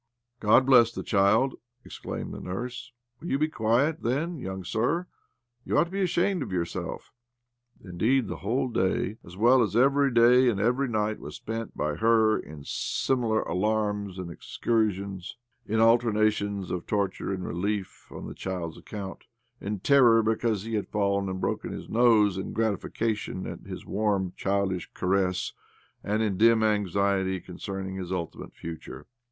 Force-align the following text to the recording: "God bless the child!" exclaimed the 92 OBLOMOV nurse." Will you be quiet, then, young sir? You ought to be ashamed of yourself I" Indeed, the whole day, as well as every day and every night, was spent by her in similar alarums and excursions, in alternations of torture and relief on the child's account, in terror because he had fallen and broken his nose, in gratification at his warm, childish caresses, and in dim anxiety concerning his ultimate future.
"God 0.39 0.65
bless 0.65 0.91
the 0.91 1.03
child!" 1.03 1.53
exclaimed 1.85 2.33
the 2.33 2.37
92 2.39 2.39
OBLOMOV 2.49 2.53
nurse." 2.55 2.91
Will 3.19 3.27
you 3.27 3.37
be 3.37 3.47
quiet, 3.49 4.01
then, 4.01 4.39
young 4.39 4.63
sir? 4.63 5.05
You 5.63 5.77
ought 5.77 5.83
to 5.83 5.89
be 5.91 6.01
ashamed 6.01 6.41
of 6.41 6.51
yourself 6.51 7.13
I" 7.85 7.89
Indeed, 7.89 8.27
the 8.27 8.37
whole 8.37 8.67
day, 8.69 9.17
as 9.23 9.37
well 9.37 9.61
as 9.61 9.75
every 9.75 10.09
day 10.11 10.49
and 10.49 10.59
every 10.59 10.87
night, 10.87 11.19
was 11.19 11.35
spent 11.35 11.77
by 11.77 11.93
her 11.97 12.39
in 12.39 12.63
similar 12.63 13.43
alarums 13.43 14.17
and 14.17 14.31
excursions, 14.31 15.37
in 15.67 15.79
alternations 15.79 16.71
of 16.71 16.87
torture 16.87 17.31
and 17.31 17.45
relief 17.45 18.07
on 18.11 18.25
the 18.25 18.33
child's 18.33 18.79
account, 18.79 19.25
in 19.59 19.81
terror 19.81 20.23
because 20.23 20.63
he 20.63 20.73
had 20.73 20.87
fallen 20.89 21.29
and 21.29 21.39
broken 21.41 21.71
his 21.71 21.87
nose, 21.89 22.39
in 22.39 22.53
gratification 22.53 23.45
at 23.45 23.59
his 23.67 23.85
warm, 23.85 24.33
childish 24.35 24.89
caresses, 24.95 25.53
and 26.03 26.23
in 26.23 26.39
dim 26.39 26.63
anxiety 26.63 27.39
concerning 27.39 27.97
his 27.97 28.11
ultimate 28.11 28.55
future. 28.55 29.05